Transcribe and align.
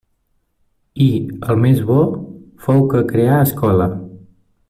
I, 1.07 1.09
el 1.55 1.61
més 1.65 1.83
bo, 1.91 1.99
fou 2.67 2.83
que 2.95 3.05
creà 3.13 3.39
escola. 3.51 3.91